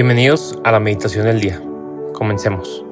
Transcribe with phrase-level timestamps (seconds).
[0.00, 1.60] Bienvenidos a la meditación del día.
[2.12, 2.86] Comencemos.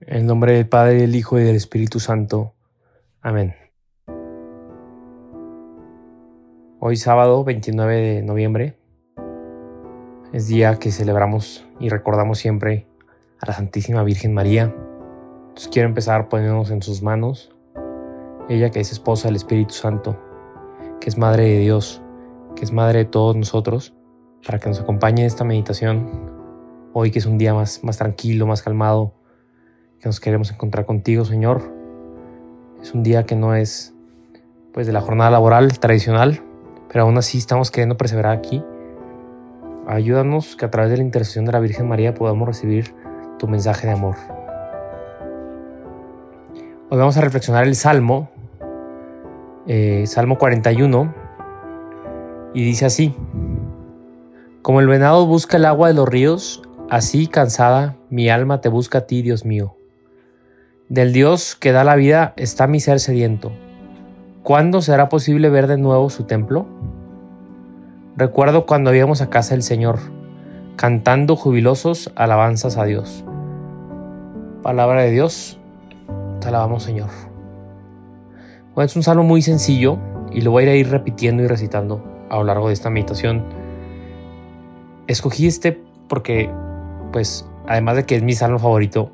[0.00, 2.56] En el nombre del Padre, del Hijo y del Espíritu Santo.
[3.20, 3.54] Amén.
[6.80, 8.76] Hoy sábado 29 de noviembre
[10.32, 12.88] es día que celebramos y recordamos siempre
[13.38, 14.74] a la Santísima Virgen María.
[15.70, 17.54] Quiero empezar poniéndonos en sus manos,
[18.48, 20.33] ella que es esposa del Espíritu Santo
[21.04, 22.00] que es Madre de Dios,
[22.56, 23.94] que es Madre de todos nosotros,
[24.42, 26.08] para que nos acompañe en esta meditación.
[26.94, 29.12] Hoy que es un día más, más tranquilo, más calmado,
[30.00, 31.60] que nos queremos encontrar contigo, Señor.
[32.80, 33.94] Es un día que no es
[34.72, 36.40] pues de la jornada laboral tradicional,
[36.88, 38.64] pero aún así estamos queriendo perseverar aquí.
[39.86, 42.94] Ayúdanos que a través de la intercesión de la Virgen María podamos recibir
[43.38, 44.16] tu mensaje de amor.
[46.88, 48.30] Hoy vamos a reflexionar el Salmo
[49.66, 51.14] eh, Salmo 41,
[52.54, 53.14] y dice así,
[54.62, 58.98] como el venado busca el agua de los ríos, así cansada mi alma te busca
[58.98, 59.76] a ti, Dios mío.
[60.88, 63.52] Del Dios que da la vida está mi ser sediento.
[64.42, 66.66] ¿Cuándo será posible ver de nuevo su templo?
[68.16, 69.98] Recuerdo cuando íbamos a casa del Señor,
[70.76, 73.24] cantando jubilosos alabanzas a Dios.
[74.62, 75.58] Palabra de Dios,
[76.40, 77.33] te alabamos Señor.
[78.74, 79.98] Bueno, es un salmo muy sencillo
[80.32, 83.44] y lo voy a ir repitiendo y recitando a lo largo de esta meditación.
[85.06, 86.50] Escogí este porque,
[87.12, 89.12] pues, además de que es mi salmo favorito,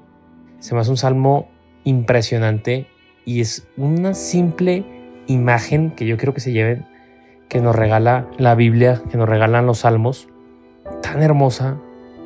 [0.61, 1.51] se me hace un salmo
[1.85, 2.87] impresionante
[3.27, 4.87] y es una simple
[5.27, 6.87] imagen que yo quiero que se lleven,
[7.51, 10.27] que nos regala la Biblia, que nos regalan los salmos,
[11.03, 11.77] tan hermosa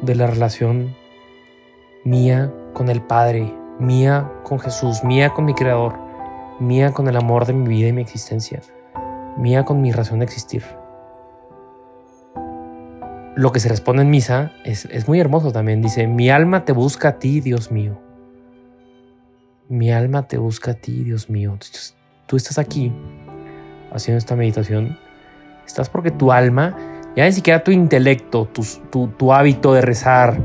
[0.02, 0.94] de la relación
[2.04, 6.03] mía con el Padre, mía con Jesús, mía con mi Creador
[6.60, 8.60] mía con el amor de mi vida y mi existencia,
[9.36, 10.62] mía con mi razón de existir.
[13.36, 15.82] Lo que se responde en misa es, muy hermoso también.
[15.82, 17.98] Dice, mi alma te busca a ti, Dios mío.
[19.68, 21.58] Mi alma te busca a ti, Dios mío.
[22.26, 22.92] tú estás aquí
[23.92, 24.96] haciendo esta meditación.
[25.66, 26.76] Estás porque tu alma,
[27.16, 30.38] ya ni siquiera tu intelecto, tu, tu, hábito de rezar,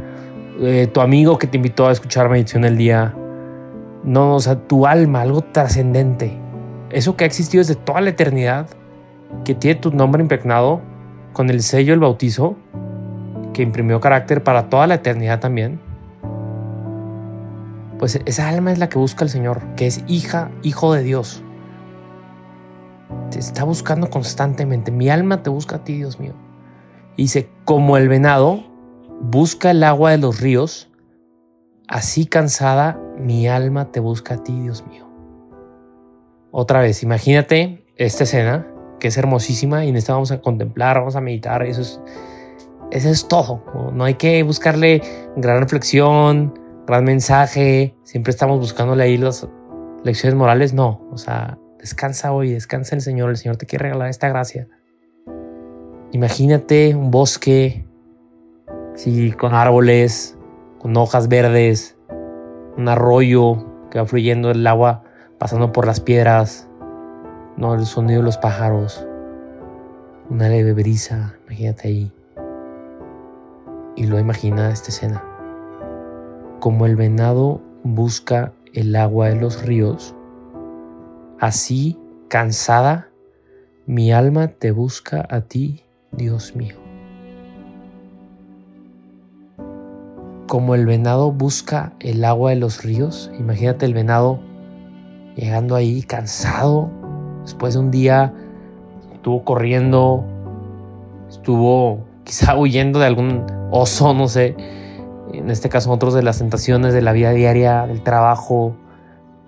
[0.60, 3.14] eh, tu amigo que te invitó a escuchar meditación el día,
[4.04, 6.40] no, o sea, tu alma, algo trascendente.
[6.90, 8.68] Eso que ha existido desde toda la eternidad,
[9.44, 10.82] que tiene tu nombre impregnado
[11.34, 12.56] con el sello del bautizo,
[13.54, 15.80] que imprimió carácter para toda la eternidad también.
[18.00, 21.44] Pues esa alma es la que busca el Señor, que es hija, hijo de Dios.
[23.30, 24.92] Te está buscando constantemente.
[24.92, 26.34] Mi alma te busca a ti, Dios mío.
[27.18, 28.64] Dice, como el venado
[29.20, 30.89] busca el agua de los ríos,
[31.90, 35.10] así cansada mi alma te busca a ti, Dios mío.
[36.52, 38.68] Otra vez, imagínate esta escena
[39.00, 42.02] que es hermosísima y en esta vamos a contemplar, vamos a meditar, eso es,
[42.92, 43.64] eso es todo.
[43.94, 45.02] No, hay que buscarle
[45.36, 46.54] gran reflexión,
[46.86, 49.48] gran mensaje, siempre estamos buscándole ahí las
[50.04, 54.10] lecciones morales, no, o sea, descansa hoy, descansa el Señor, el Señor te quiere regalar
[54.10, 54.68] esta gracia.
[56.12, 57.86] Imagínate un bosque,
[58.96, 60.39] sí, con árboles,
[60.80, 61.98] con hojas verdes,
[62.78, 65.04] un arroyo que va fluyendo el agua
[65.38, 66.68] pasando por las piedras,
[67.58, 69.06] no el sonido de los pájaros,
[70.30, 72.12] una leve brisa, imagínate ahí.
[73.96, 75.24] Y lo imagina esta escena.
[76.60, 80.16] Como el venado busca el agua de los ríos,
[81.40, 81.98] así
[82.28, 83.10] cansada,
[83.86, 86.89] mi alma te busca a ti, Dios mío.
[90.50, 93.32] Como el venado busca el agua de los ríos.
[93.38, 94.40] Imagínate el venado
[95.36, 96.90] llegando ahí cansado,
[97.44, 98.34] después de un día
[99.14, 100.26] estuvo corriendo,
[101.30, 104.56] estuvo quizá huyendo de algún oso, no sé.
[105.34, 108.76] En este caso, otros de las tentaciones de la vida diaria, del trabajo,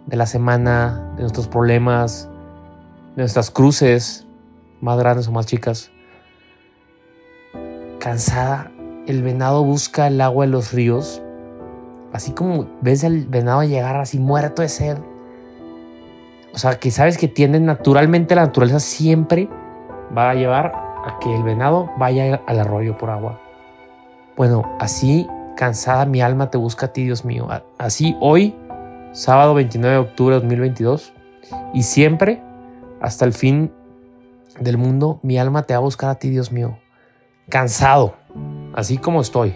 [0.05, 2.29] de la semana, de nuestros problemas,
[3.15, 4.27] de nuestras cruces,
[4.81, 5.91] más grandes o más chicas.
[7.97, 8.70] Cansada,
[9.07, 11.21] el venado busca el agua de los ríos,
[12.13, 14.97] así como ves al venado llegar así muerto de sed.
[16.53, 19.49] O sea, que sabes que tiene naturalmente la naturaleza siempre
[20.15, 20.73] va a llevar
[21.05, 23.39] a que el venado vaya al arroyo por agua.
[24.35, 27.47] Bueno, así cansada mi alma te busca a ti, Dios mío.
[27.77, 28.55] Así hoy,
[29.11, 31.13] sábado 29 de octubre de 2022,
[31.73, 32.41] y siempre,
[33.01, 33.71] hasta el fin
[34.59, 36.77] del mundo, mi alma te va a buscar a ti, Dios mío.
[37.49, 38.15] Cansado,
[38.73, 39.55] así como estoy.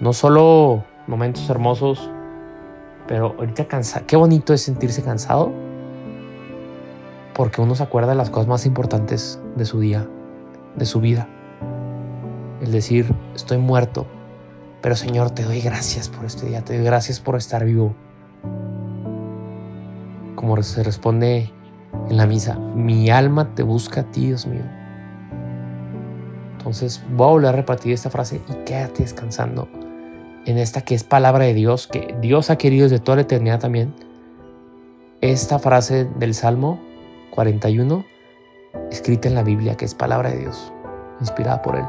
[0.00, 2.10] No solo momentos hermosos,
[3.06, 4.06] pero ahorita cansado.
[4.06, 5.52] Qué bonito es sentirse cansado.
[7.34, 10.08] porque uno se acuerda de las cosas más importantes de su día,
[10.74, 11.28] de su vida.
[12.60, 14.06] El decir, estoy muerto,
[14.82, 17.94] pero Señor, te doy gracias por este día, te doy gracias por estar vivo.
[20.34, 21.52] Como se responde
[22.08, 24.64] en la misa, mi alma te busca a ti, Dios mío.
[26.68, 29.70] Entonces voy a volver a repartir esta frase y quédate descansando
[30.44, 33.58] en esta que es palabra de Dios, que Dios ha querido desde toda la eternidad
[33.58, 33.94] también.
[35.22, 36.78] Esta frase del Salmo
[37.30, 38.04] 41,
[38.90, 40.70] escrita en la Biblia, que es palabra de Dios,
[41.20, 41.86] inspirada por Él.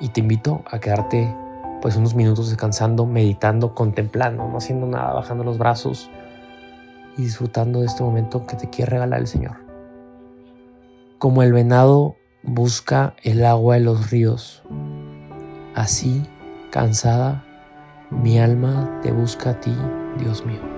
[0.00, 1.36] Y te invito a quedarte
[1.82, 6.10] pues unos minutos descansando, meditando, contemplando, no haciendo nada, bajando los brazos
[7.18, 9.67] y disfrutando de este momento que te quiere regalar el Señor.
[11.18, 14.62] Como el venado busca el agua de los ríos,
[15.74, 16.22] así,
[16.70, 17.44] cansada,
[18.10, 19.74] mi alma te busca a ti,
[20.20, 20.77] Dios mío.